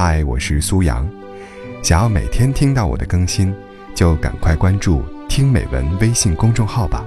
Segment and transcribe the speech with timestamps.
[0.00, 1.10] 嗨，我是苏阳。
[1.82, 3.52] 想要每天听到我的更新，
[3.96, 7.04] 就赶快关注“听美文”微信公众号吧。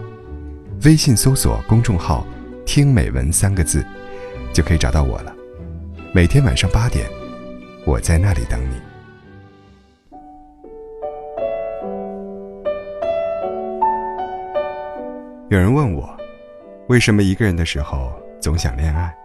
[0.83, 2.27] 微信搜索公众号
[2.67, 3.81] “听美文”三个字，
[4.51, 5.33] 就可以找到我了。
[6.13, 7.09] 每天晚上八点，
[7.85, 8.76] 我在那里等你。
[15.49, 16.13] 有人问我，
[16.89, 19.16] 为什么一个人的时候总想恋爱，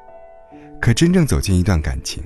[0.80, 2.22] 可真正走进一段感情，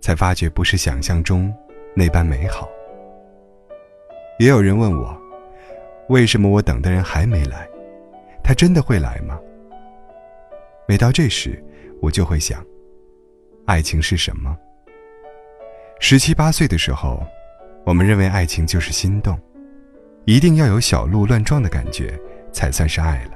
[0.00, 1.52] 才发觉不是想象中
[1.94, 2.68] 那般美好。
[4.38, 5.16] 也有人问我，
[6.08, 7.68] 为什么我等的人还没来，
[8.42, 9.38] 他真的会来吗？
[10.88, 11.62] 每到这时，
[12.00, 12.64] 我就会想，
[13.66, 14.56] 爱情是什么？
[16.00, 17.22] 十七八岁的时候，
[17.84, 19.38] 我们认为爱情就是心动，
[20.24, 22.18] 一定要有小鹿乱撞的感觉
[22.50, 23.32] 才算是爱了。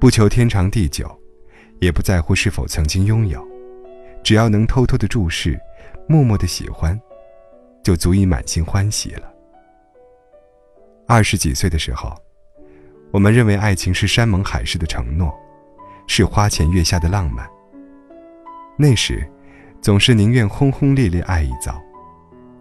[0.00, 1.06] 不求天长地久，
[1.80, 3.46] 也不在乎是否曾经拥有，
[4.24, 5.60] 只要能偷偷的注视，
[6.08, 6.98] 默默的喜欢，
[7.82, 9.30] 就足以满心欢喜了。
[11.06, 12.16] 二十几岁的时候，
[13.12, 15.32] 我们认为爱情是山盟海誓的承诺，
[16.06, 17.46] 是花前月下的浪漫。
[18.78, 19.30] 那时，
[19.82, 21.78] 总是宁愿轰轰烈烈爱一遭，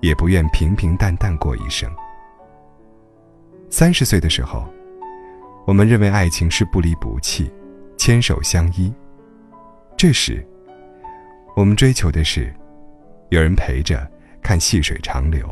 [0.02, 1.90] 也不愿平平淡淡过一生。
[3.70, 4.68] 三十岁的时候，
[5.66, 7.50] 我们认为爱情是不离不弃，
[7.98, 8.94] 牵手相依。
[9.96, 10.46] 这时，
[11.56, 12.54] 我们追求的是
[13.30, 14.10] 有人陪着
[14.42, 15.48] 看细水长流，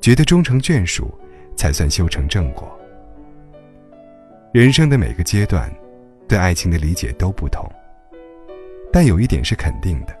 [0.00, 1.12] 觉得终成眷属。
[1.56, 2.74] 才算修成正果。
[4.50, 5.70] 人生的每个阶段，
[6.26, 7.70] 对爱情的理解都不同。
[8.90, 10.16] 但有一点是肯定的：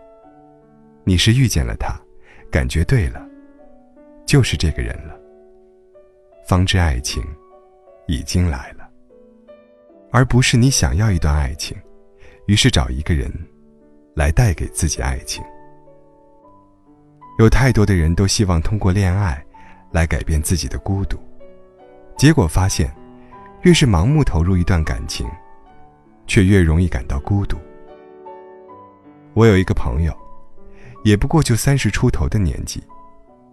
[1.02, 1.98] 你是遇见了他，
[2.50, 3.26] 感觉对了，
[4.26, 5.18] 就是这个人了。
[6.46, 7.24] 方知爱情
[8.06, 8.86] 已经来了，
[10.10, 11.74] 而不是你想要一段爱情，
[12.48, 13.32] 于是找一个人
[14.14, 15.42] 来带给自己爱情。
[17.38, 19.42] 有太多的人都希望通过恋爱
[19.90, 21.18] 来改变自己的孤独。
[22.16, 22.94] 结果发现，
[23.62, 25.26] 越是盲目投入一段感情，
[26.26, 27.56] 却越容易感到孤独。
[29.32, 30.14] 我有一个朋友，
[31.02, 32.82] 也不过就三十出头的年纪，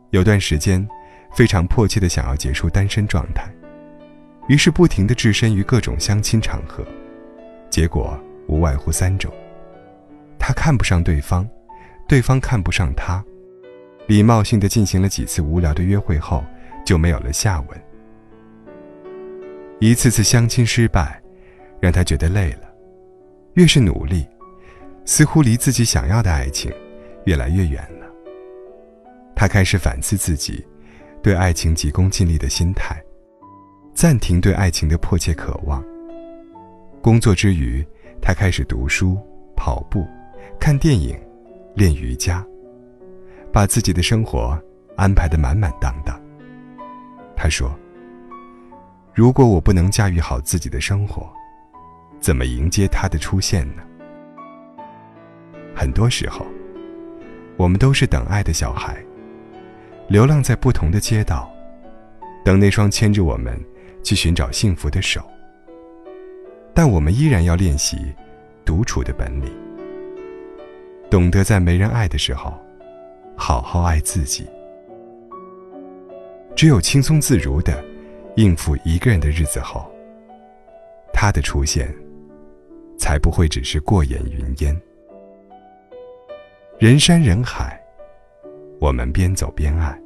[0.09, 0.85] 有段时间，
[1.33, 3.49] 非常迫切的想要结束单身状态，
[4.49, 6.85] 于是不停的置身于各种相亲场合，
[7.69, 9.31] 结果无外乎三种：
[10.57, 11.47] 看不上对方，
[12.07, 13.23] 对方看不上他，
[14.07, 16.43] 礼貌性的进行了几次无聊的约会后，
[16.83, 17.81] 就没有了下文。
[19.79, 21.21] 一次次相亲失败，
[21.79, 22.67] 让他觉得累了。
[23.53, 24.27] 越是努力，
[25.05, 26.73] 似乎离自己想要的爱情
[27.25, 28.07] 越来越远了。
[29.35, 30.65] 他开始反思自己
[31.21, 32.99] 对爱情急功近利的心态，
[33.93, 35.83] 暂停对爱情的迫切渴望。
[36.99, 37.85] 工作之余，
[38.19, 39.17] 他开始读书、
[39.55, 40.05] 跑步、
[40.59, 41.17] 看电影、
[41.75, 42.45] 练瑜伽，
[43.51, 44.57] 把自己的生活
[44.95, 46.19] 安排得满满当当。
[47.35, 47.71] 他说。
[49.13, 51.27] 如果我不能驾驭好自己的生活，
[52.19, 53.81] 怎么迎接他的出现呢？
[55.75, 56.45] 很多时候，
[57.55, 59.03] 我们都是等爱的小孩，
[60.07, 61.51] 流浪在不同的街道，
[62.45, 63.59] 等那双牵着我们
[64.03, 65.27] 去寻找幸福的手。
[66.75, 68.13] 但我们依然要练习
[68.63, 69.51] 独处的本领，
[71.09, 72.53] 懂得在没人爱的时候，
[73.35, 74.47] 好好爱自己。
[76.55, 77.83] 只有轻松自如的。
[78.37, 79.91] 应付一个人的日子后，
[81.11, 81.91] 他的出现
[82.95, 84.79] 才不会只是过眼云烟。
[86.77, 87.81] 人山人海，
[88.79, 89.99] 我们边走边爱。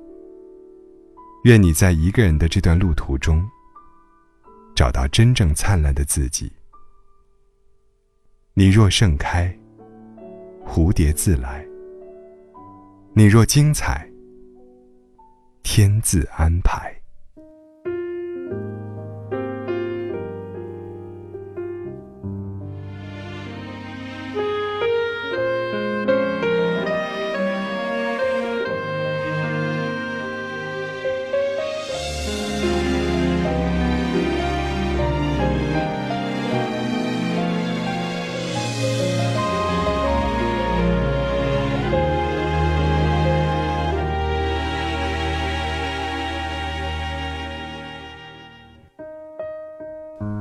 [1.44, 3.46] 愿你在一个人的这段路途中，
[4.74, 6.50] 找到真正灿烂的自己。
[8.54, 9.54] 你若盛开，
[10.74, 11.68] 蝴蝶自来；
[13.14, 14.10] 你若精彩，
[15.64, 17.01] 天自安排。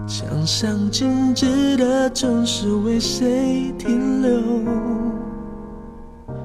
[0.06, 4.40] 墙上静止的钟是为谁停留？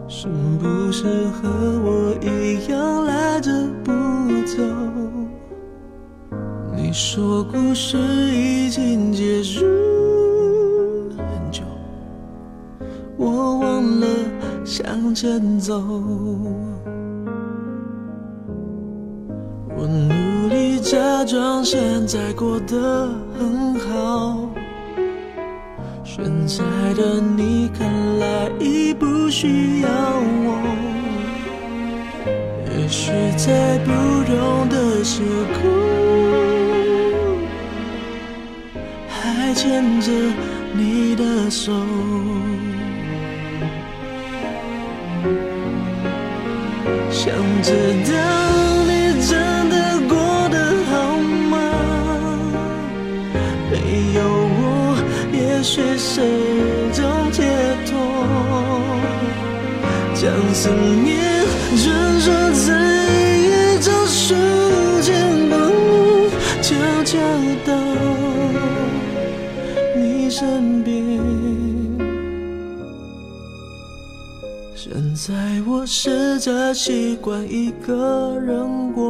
[0.07, 0.27] 是
[0.59, 1.49] 不是和
[1.83, 3.51] 我一样赖着
[3.83, 3.91] 不
[4.45, 4.63] 走？
[6.75, 9.65] 你说故事已经结束
[11.17, 11.63] 很久，
[13.17, 14.07] 我忘了。
[14.65, 15.79] 向前走。
[20.85, 23.09] 假装现在过得
[23.39, 24.47] 很好，
[26.03, 30.61] 现在的你看来已不需要我。
[32.69, 33.91] 也许在不
[34.25, 35.23] 同的时
[35.55, 35.59] 空，
[39.09, 40.11] 还牵着
[40.71, 41.73] 你的手。
[47.09, 47.33] 想
[47.63, 47.73] 知
[48.11, 48.44] 道
[56.15, 56.21] 许是
[56.93, 57.43] 种解
[57.85, 57.91] 脱。
[60.13, 61.19] 将思念
[61.75, 62.69] 传说在
[63.37, 64.33] 一张书
[65.01, 66.29] 签帮你
[66.61, 66.73] 悄
[67.03, 67.19] 悄
[67.65, 67.69] 到
[69.97, 70.95] 你身边。
[74.73, 75.33] 现在
[75.67, 79.04] 我试着习惯一个人过，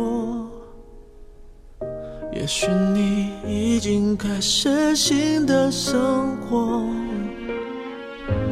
[2.46, 6.84] 也许你已经开始新的生活。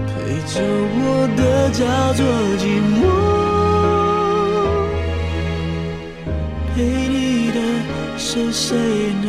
[0.07, 0.13] 陪
[0.47, 0.63] 着
[0.95, 2.25] 我的叫做
[2.57, 3.05] 寂寞，
[6.73, 7.59] 陪你的
[8.17, 8.75] 是谁
[9.21, 9.27] 呢？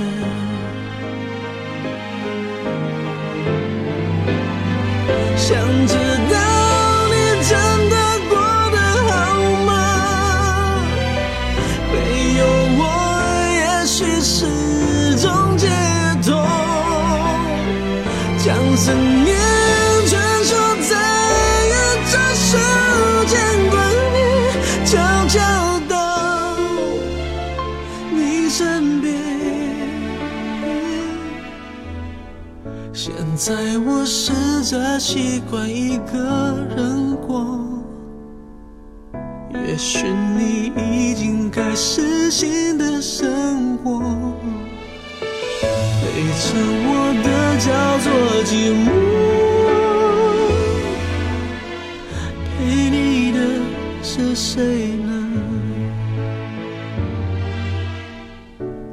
[18.85, 19.35] 思念
[20.07, 20.53] 传说
[20.83, 20.93] 在
[21.65, 21.73] 一
[22.13, 22.59] 张书
[23.27, 23.33] 签，
[23.71, 23.75] 关
[24.13, 24.17] 你
[24.85, 24.93] 悄
[25.27, 25.41] 悄
[25.89, 25.95] 到
[28.13, 29.07] 你身边。
[32.93, 33.55] 现在
[33.87, 37.59] 我试着习惯一个人过，
[39.67, 40.07] 也许
[40.37, 44.03] 你已经开始新的生活。
[46.03, 46.03] 陪
[46.37, 46.53] 着
[46.87, 46.89] 我
[47.25, 47.29] 的
[47.65, 48.13] 叫做
[48.45, 48.87] 寂寞，
[52.59, 53.39] 陪你的
[54.03, 55.09] 是谁呢？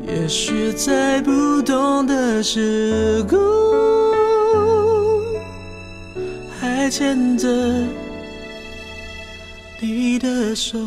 [0.08, 3.38] 也许在不同的时空，
[6.58, 7.50] 还牵着
[9.82, 10.80] 你的手。